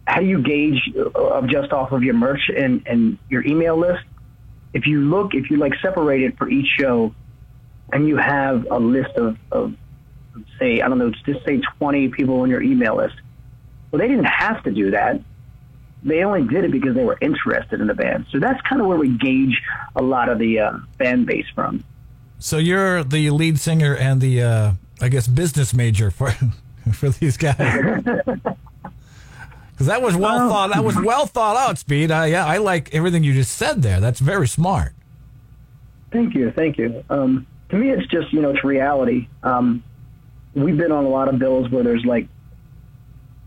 how 0.05 0.19
do 0.19 0.25
you 0.25 0.41
gauge 0.41 0.93
of 1.15 1.47
just 1.47 1.71
off 1.71 1.91
of 1.91 2.03
your 2.03 2.13
merch 2.13 2.49
and 2.55 2.85
and 2.85 3.17
your 3.29 3.45
email 3.45 3.77
list? 3.79 4.03
If 4.73 4.85
you 4.87 5.01
look, 5.01 5.33
if 5.33 5.49
you 5.49 5.57
like 5.57 5.73
separate 5.81 6.21
it 6.21 6.37
for 6.37 6.49
each 6.49 6.67
show, 6.79 7.13
and 7.91 8.07
you 8.07 8.17
have 8.17 8.67
a 8.69 8.79
list 8.79 9.15
of 9.15 9.37
of 9.51 9.73
say 10.59 10.81
I 10.81 10.87
don't 10.87 10.99
know, 10.99 11.11
just 11.25 11.45
say 11.45 11.61
twenty 11.77 12.09
people 12.09 12.41
on 12.41 12.49
your 12.49 12.61
email 12.61 12.97
list. 12.97 13.15
Well, 13.91 13.99
they 13.99 14.07
didn't 14.07 14.25
have 14.25 14.63
to 14.63 14.71
do 14.71 14.91
that. 14.91 15.21
They 16.03 16.23
only 16.23 16.43
did 16.43 16.65
it 16.65 16.71
because 16.71 16.93
they 16.93 17.03
were 17.03 17.17
interested 17.19 17.81
in 17.81 17.87
the 17.87 17.95
band. 17.95 18.27
So 18.31 18.39
that's 18.39 18.61
kind 18.61 18.79
of 18.79 18.87
where 18.87 18.97
we 18.97 19.17
gauge 19.17 19.59
a 19.95 20.03
lot 20.03 20.29
of 20.29 20.37
the 20.37 20.59
uh, 20.59 20.73
fan 20.99 21.25
base 21.25 21.47
from. 21.55 21.83
So 22.45 22.59
you're 22.59 23.03
the 23.03 23.31
lead 23.31 23.59
singer 23.59 23.95
and 23.95 24.21
the, 24.21 24.43
uh, 24.43 24.71
I 25.01 25.09
guess, 25.09 25.25
business 25.25 25.73
major 25.73 26.11
for 26.11 26.29
for 26.93 27.09
these 27.09 27.37
guys. 27.37 27.57
Because 29.71 29.87
that 29.87 30.01
was 30.01 30.15
well 30.15 30.47
thought. 30.47 30.71
That 30.73 30.85
was 30.85 30.95
well 30.95 31.25
thought 31.25 31.57
out, 31.57 31.77
Speed. 31.77 32.09
Uh, 32.09 32.21
yeah, 32.21 32.45
I 32.45 32.59
like 32.59 32.95
everything 32.95 33.25
you 33.25 33.33
just 33.33 33.57
said 33.57 33.81
there. 33.81 33.99
That's 33.99 34.21
very 34.21 34.47
smart. 34.47 34.93
Thank 36.13 36.33
you, 36.33 36.49
thank 36.51 36.77
you. 36.77 37.03
Um, 37.09 37.45
to 37.71 37.75
me, 37.75 37.89
it's 37.89 38.07
just 38.07 38.31
you 38.31 38.41
know 38.41 38.51
it's 38.51 38.63
reality. 38.63 39.27
Um, 39.43 39.83
we've 40.53 40.77
been 40.77 40.93
on 40.93 41.03
a 41.03 41.09
lot 41.09 41.27
of 41.27 41.39
bills 41.39 41.69
where 41.69 41.83
there's 41.83 42.05
like 42.05 42.29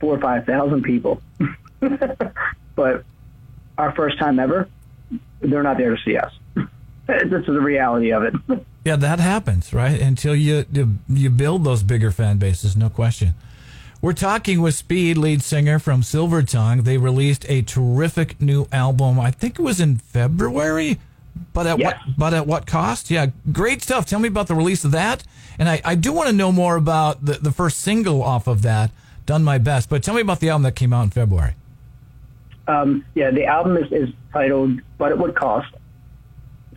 four 0.00 0.14
or 0.14 0.21
five 0.21 0.45
thousand 0.45 0.83
people, 0.83 1.23
but 2.76 3.05
our 3.78 3.95
first 3.95 4.19
time 4.19 4.38
ever, 4.38 4.69
they're 5.40 5.62
not 5.62 5.78
there 5.78 5.97
to 5.97 6.02
see 6.02 6.19
us. 6.19 6.33
this 7.07 7.40
is 7.40 7.47
the 7.47 7.59
reality 7.62 8.12
of 8.12 8.25
it. 8.25 8.35
Yeah, 8.88 8.97
that 8.97 9.21
happens, 9.21 9.75
right? 9.75 10.00
Until 10.00 10.35
you, 10.35 10.64
you 11.11 11.28
build 11.28 11.62
those 11.62 11.83
bigger 11.83 12.11
fan 12.11 12.38
bases, 12.38 12.75
no 12.75 12.88
question. 12.88 13.35
We're 14.00 14.14
talking 14.14 14.62
with 14.62 14.76
Speed, 14.76 15.18
lead 15.18 15.42
singer 15.42 15.78
from 15.78 16.00
Silvertung. 16.00 16.85
They 16.85 16.97
released 16.97 17.45
a 17.50 17.61
terrific 17.61 18.40
new 18.40 18.66
album. 18.73 19.21
I 19.21 19.30
think 19.30 19.59
it 19.59 19.62
was 19.62 19.78
in 19.78 19.99
February, 19.99 20.99
but 21.52 21.66
at 21.66 21.78
yes. 21.78 22.00
what 22.07 22.16
but 22.16 22.33
at 22.33 22.47
what 22.47 22.66
cost? 22.66 23.11
Yeah, 23.11 23.26
great 23.52 23.83
stuff. 23.83 24.07
Tell 24.07 24.21
me 24.21 24.28
about 24.28 24.47
the 24.47 24.54
release 24.54 24.87
of 24.87 24.92
that, 24.92 25.23
and 25.59 25.68
I, 25.68 25.83
I 25.85 25.95
do 25.95 26.11
want 26.11 26.30
to 26.30 26.35
know 26.35 26.50
more 26.50 26.76
about 26.76 27.23
the 27.23 27.35
the 27.35 27.52
first 27.52 27.80
single 27.80 28.23
off 28.23 28.47
of 28.47 28.62
that. 28.62 28.90
Done 29.26 29.45
my 29.45 29.59
best, 29.59 29.90
but 29.90 30.02
tell 30.02 30.14
me 30.14 30.23
about 30.23 30.40
the 30.40 30.49
album 30.49 30.62
that 30.62 30.76
came 30.76 30.95
out 30.95 31.02
in 31.02 31.11
February. 31.11 31.57
Um, 32.66 33.04
yeah, 33.14 33.30
the 33.33 33.45
album 33.45 33.76
is, 33.76 33.92
is 33.92 34.09
titled 34.33 34.80
"But 34.97 35.12
It 35.12 35.18
Would 35.18 35.35
Cost." 35.35 35.75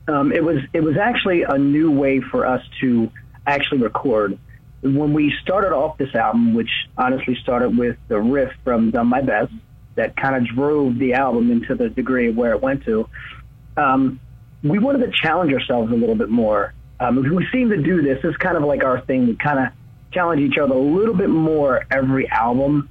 Um, 0.08 0.32
it 0.32 0.44
was 0.44 0.58
it 0.74 0.82
was 0.82 0.98
actually 0.98 1.44
a 1.44 1.58
new 1.58 1.92
way 1.92 2.20
for 2.20 2.46
us 2.46 2.64
to 2.82 3.12
actually 3.46 3.80
record. 3.80 4.38
When 4.82 5.14
we 5.14 5.34
started 5.44 5.74
off 5.74 5.98
this 5.98 6.16
album, 6.16 6.56
which 6.56 6.72
honestly 6.98 7.36
started 7.36 7.78
with 7.78 7.98
the 8.08 8.20
riff 8.20 8.52
from 8.64 8.92
"Done 8.92 9.08
My 9.08 9.22
Best," 9.22 9.54
that 9.96 10.16
kind 10.16 10.36
of 10.36 10.46
drove 10.56 10.98
the 10.98 11.14
album 11.14 11.52
into 11.52 11.76
the 11.76 11.90
degree 11.90 12.30
of 12.30 12.36
where 12.36 12.52
it 12.54 12.62
went 12.62 12.84
to. 12.86 13.08
Um, 13.78 14.20
we 14.64 14.80
wanted 14.80 15.06
to 15.06 15.12
challenge 15.12 15.54
ourselves 15.54 15.92
a 15.92 15.96
little 15.96 16.16
bit 16.16 16.30
more. 16.30 16.74
Um, 17.00 17.16
we 17.16 17.48
seem 17.52 17.70
to 17.70 17.82
do 17.82 18.02
this. 18.02 18.20
It's 18.24 18.38
kind 18.38 18.58
of 18.58 18.64
like 18.64 18.84
our 18.84 19.02
thing. 19.02 19.28
We 19.28 19.36
kind 19.36 19.60
of 19.60 19.74
challenge 20.12 20.42
each 20.42 20.58
other 20.58 20.74
a 20.74 20.80
little 20.80 21.16
bit 21.16 21.30
more 21.30 21.86
every 21.90 22.30
album, 22.30 22.90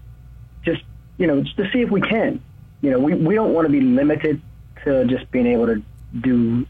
just 0.64 0.82
you 1.18 1.26
know, 1.26 1.42
just 1.42 1.56
to 1.56 1.70
see 1.72 1.80
if 1.80 1.90
we 1.90 2.00
can. 2.00 2.42
You 2.80 2.90
know, 2.90 2.98
we 2.98 3.14
we 3.14 3.34
don't 3.34 3.52
want 3.52 3.66
to 3.66 3.72
be 3.72 3.80
limited 3.80 4.40
to 4.84 5.04
just 5.06 5.30
being 5.30 5.46
able 5.46 5.66
to 5.66 5.82
do. 6.18 6.66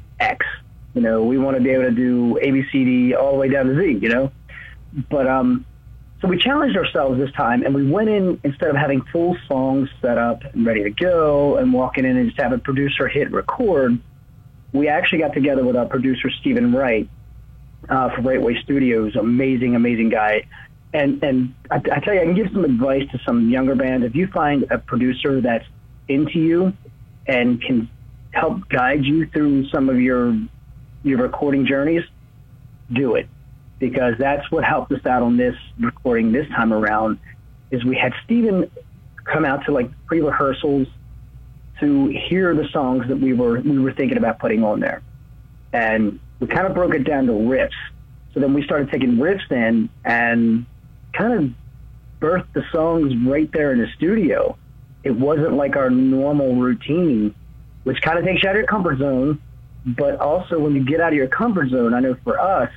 You 0.95 1.03
know, 1.03 1.23
we 1.23 1.39
want 1.39 1.57
to 1.57 1.63
be 1.63 1.71
able 1.71 1.85
to 1.85 1.91
do 1.91 2.39
A, 2.43 2.51
B, 2.51 2.65
C, 2.73 2.85
D 2.85 3.15
all 3.15 3.33
the 3.33 3.39
way 3.39 3.49
down 3.49 3.67
to 3.67 3.81
Z. 3.81 3.99
You 4.01 4.09
know, 4.09 4.33
but 5.11 5.27
um, 5.27 5.65
so 6.21 6.29
we 6.29 6.39
challenged 6.39 6.77
ourselves 6.77 7.19
this 7.19 7.33
time, 7.33 7.65
and 7.65 7.75
we 7.75 7.89
went 7.89 8.09
in 8.09 8.41
instead 8.45 8.71
of 8.71 8.77
having 8.77 9.03
full 9.13 9.37
songs 9.49 9.89
set 10.03 10.19
up 10.19 10.43
and 10.53 10.67
ready 10.67 10.83
to 10.83 10.91
go, 10.91 11.57
and 11.57 11.73
walking 11.73 12.05
in 12.05 12.17
and 12.17 12.29
just 12.29 12.41
have 12.41 12.53
a 12.53 12.59
producer 12.59 13.09
hit 13.09 13.33
record. 13.33 13.99
We 14.73 14.89
actually 14.89 15.19
got 15.19 15.33
together 15.33 15.65
with 15.65 15.77
our 15.77 15.87
producer 15.87 16.31
Stephen 16.41 16.73
Wright 16.73 17.09
uh, 17.89 18.15
for 18.15 18.23
Wright 18.23 18.41
Way 18.41 18.61
Studios. 18.63 19.17
Amazing, 19.17 19.75
amazing 19.75 20.11
guy. 20.11 20.47
And 20.93 21.23
and 21.23 21.55
I, 21.71 21.77
I 21.77 22.01
tell 22.01 22.15
you, 22.15 22.21
I 22.21 22.25
can 22.25 22.35
give 22.35 22.49
some 22.53 22.65
advice 22.65 23.03
to 23.13 23.21
some 23.25 23.49
younger 23.49 23.75
bands. 23.75 24.05
If 24.05 24.15
you 24.15 24.27
find 24.27 24.67
a 24.71 24.79
producer 24.79 25.41
that's 25.41 25.65
into 26.09 26.39
you 26.39 26.73
and 27.27 27.63
can 27.63 27.89
help 28.33 28.69
guide 28.69 29.05
you 29.05 29.27
through 29.27 29.69
some 29.69 29.89
of 29.89 30.01
your 30.01 30.37
your 31.03 31.19
recording 31.19 31.67
journeys, 31.67 32.03
do 32.93 33.15
it 33.15 33.29
because 33.79 34.15
that's 34.19 34.49
what 34.51 34.63
helped 34.63 34.93
us 34.93 35.05
out 35.07 35.23
on 35.23 35.37
this 35.37 35.57
recording 35.81 36.31
this 36.31 36.47
time 36.49 36.73
around. 36.73 37.19
Is 37.71 37.85
we 37.85 37.97
had 37.97 38.13
Steven 38.25 38.71
come 39.25 39.45
out 39.45 39.65
to 39.65 39.73
like 39.73 39.91
pre-rehearsals 40.07 40.87
to 41.81 42.09
hear 42.29 42.55
the 42.55 42.69
songs 42.69 43.09
that 43.09 43.17
we 43.17 43.33
were 43.33 43.61
we 43.61 43.79
were 43.79 43.93
thinking 43.93 44.19
about 44.19 44.39
putting 44.39 44.63
on 44.63 44.81
there, 44.81 45.03
and 45.73 46.21
we 46.39 46.47
kind 46.47 46.67
of 46.67 46.75
broke 46.75 46.95
it 46.95 47.05
down 47.05 47.27
to 47.27 47.33
riffs. 47.33 47.71
So 48.35 48.41
then 48.41 48.55
we 48.55 48.63
started 48.65 48.91
taking 48.93 49.17
riffs 49.17 49.51
in 49.51 49.89
and 50.05 50.67
kind 51.13 51.33
of 51.33 51.51
birthed 52.21 52.53
the 52.53 52.65
songs 52.71 53.13
right 53.27 53.51
there 53.53 53.73
in 53.73 53.79
the 53.79 53.89
studio. 53.97 54.57
It 55.03 55.13
wasn't 55.13 55.55
like 55.55 55.77
our 55.77 55.91
normal 55.91 56.57
routine, 56.57 57.35
which 57.85 58.01
kind 58.03 58.19
of 58.19 58.25
takes 58.25 58.43
you 58.43 58.49
out 58.49 58.57
of 58.57 58.61
your 58.61 58.67
comfort 58.67 58.99
zone. 58.99 59.41
But 59.87 60.21
also 60.21 60.59
when 60.59 60.75
you 60.75 60.85
get 60.85 61.01
out 61.01 61.13
of 61.13 61.17
your 61.17 61.29
comfort 61.29 61.71
zone, 61.71 61.95
I 61.95 62.01
know 62.01 62.17
for 62.23 62.39
us, 62.39 62.71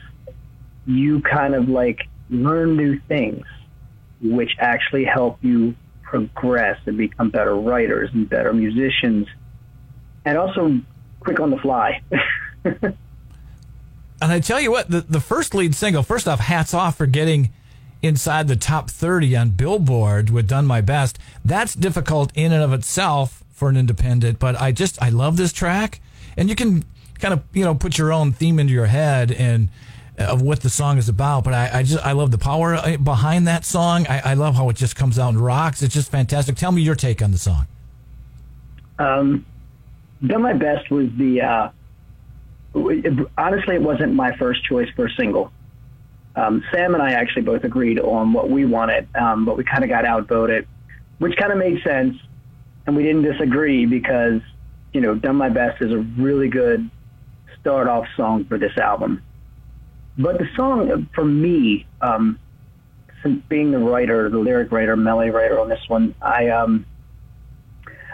you 0.86 1.22
kind 1.22 1.56
of 1.56 1.70
like 1.70 2.08
learn 2.30 2.76
new 2.76 3.00
things, 3.08 3.46
which 4.22 4.52
actually 4.60 5.06
help 5.06 5.38
you 5.42 5.76
progress 6.02 6.80
and 6.86 6.98
become 6.98 7.30
better 7.30 7.56
writers 7.56 8.10
and 8.14 8.30
better 8.30 8.54
musicians, 8.54 9.28
and 10.26 10.38
also 10.38 10.80
quick 11.20 11.40
on 11.40 11.50
the 11.50 11.58
fly. 11.58 12.02
and 12.64 12.96
I 14.22 14.40
tell 14.40 14.62
you 14.62 14.72
what, 14.72 14.90
the, 14.90 15.02
the 15.02 15.20
first 15.20 15.56
lead 15.56 15.76
single, 15.76 16.04
first 16.04 16.28
off, 16.28 16.40
hats 16.40 16.74
off 16.74 16.98
for 16.98 17.06
getting 17.06 17.52
inside 18.02 18.48
the 18.48 18.56
top 18.56 18.90
30 18.90 19.36
on 19.36 19.50
Billboard 19.52 20.30
with 20.30 20.48
Done 20.48 20.68
My 20.68 20.82
Best. 20.82 21.18
That's 21.44 21.74
difficult 21.74 22.32
in 22.36 22.52
and 22.52 22.62
of 22.62 22.74
itself 22.74 23.44
for 23.52 23.70
an 23.70 23.78
independent, 23.78 24.40
but 24.40 24.60
I 24.60 24.72
just, 24.72 25.02
I 25.02 25.10
love 25.10 25.38
this 25.38 25.54
track. 25.54 26.02
And 26.36 26.50
you 26.50 26.56
can 26.56 26.84
kind 27.24 27.34
of, 27.34 27.42
you 27.54 27.64
know, 27.64 27.74
put 27.74 27.98
your 27.98 28.12
own 28.12 28.34
theme 28.34 28.60
into 28.60 28.74
your 28.74 28.86
head 28.86 29.32
and 29.32 29.70
of 30.18 30.42
what 30.42 30.60
the 30.60 30.70
song 30.70 30.98
is 30.98 31.08
about. 31.08 31.46
But 31.46 31.54
I, 31.54 31.80
I 31.80 31.84
just, 31.84 32.06
I 32.06 32.12
love 32.12 32.32
the 32.32 32.38
power 32.38 32.76
uh, 32.76 32.98
behind 32.98 33.48
that 33.48 33.64
song. 33.64 34.06
I, 34.08 34.32
I, 34.32 34.34
love 34.34 34.56
how 34.56 34.70
it 34.70 34.76
just 34.76 34.96
comes 34.96 35.18
out 35.18 35.30
and 35.30 35.40
rocks. 35.40 35.82
It's 35.82 35.94
just 35.94 36.12
fantastic. 36.12 36.58
Tell 36.58 36.72
me 36.72 36.82
your 36.82 36.96
take 36.96 37.22
on 37.22 37.32
the 37.32 37.38
song. 37.38 37.68
Um, 39.00 39.46
Done 40.26 40.42
My 40.42 40.54
Best 40.54 40.92
was 40.92 41.08
the, 41.18 41.42
uh, 41.42 41.70
it, 42.76 43.28
honestly, 43.38 43.76
it 43.76 43.82
wasn't 43.82 44.14
my 44.14 44.36
first 44.36 44.64
choice 44.66 44.90
for 44.96 45.06
a 45.06 45.12
single. 45.14 45.52
Um, 46.36 46.64
Sam 46.74 46.94
and 46.94 47.02
I 47.02 47.14
actually 47.14 47.44
both 47.44 47.64
agreed 47.64 48.00
on 48.00 48.34
what 48.34 48.50
we 48.50 48.66
wanted, 48.66 49.08
um, 49.16 49.46
but 49.46 49.56
we 49.56 49.64
kind 49.64 49.84
of 49.84 49.90
got 49.90 50.04
outvoted, 50.04 50.68
which 51.20 51.38
kind 51.38 51.54
of 51.54 51.58
made 51.58 51.82
sense. 51.84 52.18
And 52.86 52.98
we 52.98 53.04
didn't 53.04 53.24
disagree 53.24 53.86
because, 53.86 54.42
you 54.92 55.00
know, 55.00 55.16
Done 55.16 55.38
My 55.38 55.48
Best 55.48 55.82
is 55.82 55.92
a 55.94 56.00
really 56.00 56.50
good 56.50 56.90
start 57.64 57.88
off 57.88 58.06
song 58.18 58.44
for 58.44 58.58
this 58.58 58.78
album. 58.78 59.24
But 60.18 60.38
the 60.38 60.48
song, 60.56 61.08
for 61.16 61.24
me, 61.24 61.88
um, 62.02 62.38
since 63.24 63.42
being 63.48 63.72
the 63.72 63.80
writer, 63.80 64.30
the 64.30 64.38
lyric 64.38 64.70
writer, 64.70 64.98
melody 64.98 65.32
writer 65.32 65.58
on 65.60 65.70
this 65.70 65.80
one, 65.88 66.14
I, 66.22 66.50
um, 66.50 66.86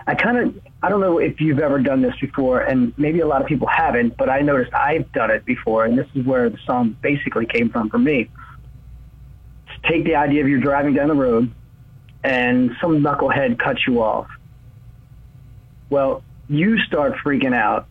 I 0.06 0.14
kind 0.14 0.38
of, 0.38 0.62
I 0.84 0.90
don't 0.90 1.02
know 1.02 1.18
if 1.18 1.42
you've 1.42 1.60
ever 1.60 1.80
done 1.80 2.04
this 2.04 2.14
before, 2.22 2.62
and 2.62 2.94
maybe 2.96 3.22
a 3.22 3.28
lot 3.28 3.42
of 3.42 3.48
people 3.48 3.68
haven't, 3.68 4.18
but 4.18 4.30
I 4.30 4.42
noticed 4.42 4.72
I've 4.72 5.12
done 5.14 5.32
it 5.32 5.46
before, 5.46 5.84
and 5.86 5.98
this 5.98 6.08
is 6.14 6.24
where 6.26 6.48
the 6.52 6.60
song 6.66 6.96
basically 7.02 7.48
came 7.48 7.72
from 7.72 7.90
for 7.90 7.98
me. 7.98 8.30
take 9.90 10.04
the 10.04 10.16
idea 10.16 10.42
of 10.42 10.48
you're 10.48 10.60
driving 10.60 10.94
down 10.94 11.08
the 11.08 11.16
road, 11.16 11.52
and 12.24 12.72
some 12.80 13.02
knucklehead 13.02 13.58
cuts 13.58 13.88
you 13.88 14.04
off. 14.04 14.28
Well, 15.90 16.24
you 16.48 16.78
start 16.80 17.16
freaking 17.26 17.56
out, 17.56 17.88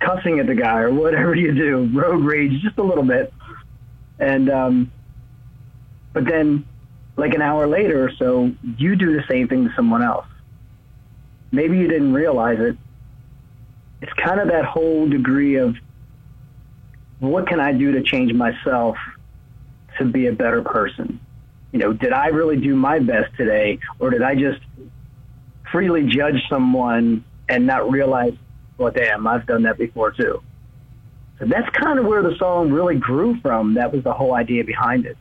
cussing 0.00 0.40
at 0.40 0.46
the 0.46 0.54
guy 0.54 0.80
or 0.80 0.92
whatever 0.92 1.34
you 1.36 1.54
do, 1.54 1.90
road 1.98 2.24
rage 2.24 2.60
just 2.62 2.78
a 2.78 2.82
little 2.82 3.04
bit, 3.04 3.32
and 4.18 4.50
um, 4.50 4.92
but 6.12 6.24
then, 6.24 6.64
like 7.16 7.34
an 7.34 7.42
hour 7.42 7.66
later 7.66 8.04
or 8.04 8.12
so, 8.18 8.52
you 8.78 8.96
do 8.96 9.14
the 9.14 9.24
same 9.28 9.48
thing 9.48 9.64
to 9.64 9.74
someone 9.76 10.02
else. 10.02 10.26
Maybe 11.52 11.78
you 11.78 11.88
didn't 11.88 12.12
realize 12.12 12.58
it. 12.60 12.76
It's 14.02 14.12
kind 14.14 14.40
of 14.40 14.48
that 14.48 14.64
whole 14.64 15.08
degree 15.08 15.56
of 15.56 15.76
what 17.18 17.46
can 17.46 17.60
I 17.60 17.72
do 17.72 17.92
to 17.92 18.02
change 18.02 18.32
myself 18.32 18.96
to 19.98 20.04
be 20.04 20.26
a 20.26 20.32
better 20.32 20.62
person? 20.62 21.20
You 21.72 21.78
know, 21.78 21.92
did 21.92 22.12
I 22.12 22.28
really 22.28 22.56
do 22.56 22.74
my 22.74 22.98
best 22.98 23.36
today, 23.36 23.78
or 23.98 24.10
did 24.10 24.22
I 24.22 24.34
just 24.34 24.60
freely 25.70 26.06
judge 26.06 26.42
someone 26.48 27.24
and 27.48 27.66
not 27.66 27.90
realize, 27.90 28.34
well, 28.80 28.90
damn, 28.90 29.26
I've 29.26 29.46
done 29.46 29.62
that 29.64 29.76
before 29.76 30.10
too? 30.10 30.42
So 31.38 31.44
that's 31.44 31.68
kind 31.76 31.98
of 31.98 32.06
where 32.06 32.22
the 32.22 32.34
song 32.38 32.72
really 32.72 32.96
grew 32.96 33.38
from. 33.40 33.74
That 33.74 33.92
was 33.92 34.02
the 34.02 34.12
whole 34.12 34.34
idea 34.34 34.64
behind 34.64 35.04
it. 35.04 35.18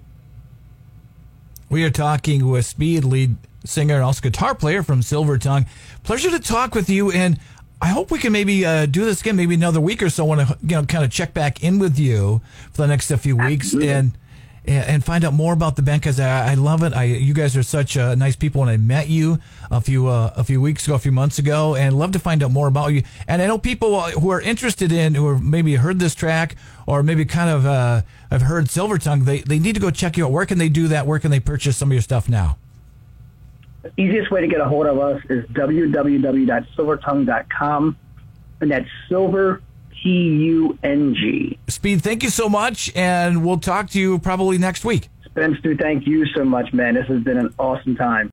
We 1.69 1.83
are 1.83 1.89
talking 1.89 2.47
with 2.47 2.65
Speed, 2.65 3.03
lead 3.03 3.35
singer 3.65 3.95
and 3.95 4.03
also 4.03 4.21
guitar 4.21 4.55
player 4.55 4.81
from 4.81 5.01
Silvertung. 5.01 5.67
Pleasure 6.03 6.31
to 6.31 6.39
talk 6.39 6.73
with 6.73 6.89
you, 6.89 7.11
and 7.11 7.37
I 7.81 7.89
hope 7.89 8.11
we 8.11 8.19
can 8.19 8.31
maybe 8.31 8.65
uh, 8.65 8.85
do 8.85 9.03
this 9.03 9.19
again, 9.19 9.35
maybe 9.35 9.55
another 9.55 9.81
week 9.81 10.01
or 10.01 10.09
so. 10.09 10.23
I 10.23 10.27
want 10.27 10.47
to 10.47 10.57
you 10.61 10.75
know 10.75 10.85
kind 10.85 11.03
of 11.03 11.11
check 11.11 11.33
back 11.33 11.61
in 11.61 11.79
with 11.79 11.99
you 11.99 12.41
for 12.71 12.81
the 12.83 12.87
next 12.87 13.11
few 13.11 13.35
weeks 13.35 13.67
Absolutely. 13.67 13.89
and 13.89 14.17
and 14.65 15.03
find 15.03 15.23
out 15.23 15.33
more 15.33 15.53
about 15.53 15.75
the 15.75 15.81
band 15.81 16.01
because 16.01 16.19
I, 16.19 16.51
I, 16.51 16.53
love 16.55 16.83
it. 16.83 16.93
I 16.93 17.05
you 17.05 17.33
guys 17.33 17.57
are 17.57 17.63
such 17.63 17.97
uh, 17.97 18.13
nice 18.15 18.35
people, 18.35 18.61
and 18.61 18.69
I 18.69 18.77
met 18.77 19.07
you 19.07 19.39
a 19.71 19.81
few 19.81 20.07
uh, 20.07 20.31
a 20.35 20.43
few 20.43 20.61
weeks 20.61 20.85
ago, 20.85 20.93
a 20.95 20.99
few 20.99 21.11
months 21.11 21.39
ago, 21.39 21.75
and 21.75 21.97
love 21.97 22.11
to 22.11 22.19
find 22.19 22.43
out 22.43 22.51
more 22.51 22.67
about 22.67 22.93
you. 22.93 23.01
And 23.27 23.41
I 23.41 23.47
know 23.47 23.57
people 23.57 24.01
who 24.01 24.29
are 24.29 24.41
interested 24.41 24.91
in 24.91 25.15
who 25.15 25.29
have 25.29 25.41
maybe 25.41 25.73
heard 25.75 25.99
this 25.99 26.13
track 26.13 26.55
or 26.85 27.01
maybe 27.03 27.23
kind 27.25 27.49
of 27.49 27.65
uh, 27.65 28.01
have 28.29 28.43
heard 28.43 28.65
Silvertung. 28.65 29.25
They 29.25 29.39
they 29.39 29.59
need 29.59 29.75
to 29.75 29.81
go 29.81 29.91
check 29.91 30.17
you 30.17 30.25
out. 30.25 30.31
Where 30.31 30.45
can 30.45 30.57
they 30.57 30.69
do 30.69 30.87
that? 30.89 31.07
Where 31.07 31.19
can 31.19 31.31
they 31.31 31.39
purchase 31.39 31.77
some 31.77 31.89
of 31.89 31.93
your 31.93 32.01
stuff 32.01 32.27
now? 32.29 32.57
The 33.81 33.91
easiest 33.97 34.29
way 34.29 34.41
to 34.41 34.47
get 34.47 34.59
a 34.59 34.65
hold 34.65 34.87
of 34.87 34.99
us 34.99 35.21
is 35.29 35.45
www.silvertung.com, 35.51 37.97
and 38.61 38.71
that's 38.71 38.87
silver 39.07 39.61
T 40.03 40.09
U 40.09 40.77
N 40.83 41.15
G. 41.15 41.57
Speed, 41.67 42.01
thank 42.01 42.23
you 42.23 42.29
so 42.29 42.49
much, 42.49 42.91
and 42.95 43.45
we'll 43.45 43.59
talk 43.59 43.89
to 43.91 43.99
you 43.99 44.19
probably 44.19 44.57
next 44.57 44.83
week. 44.83 45.09
Spencer, 45.25 45.75
thank 45.75 46.07
you 46.07 46.25
so 46.35 46.43
much, 46.43 46.73
man. 46.73 46.95
This 46.95 47.07
has 47.07 47.21
been 47.23 47.37
an 47.37 47.53
awesome 47.59 47.95
time. 47.95 48.27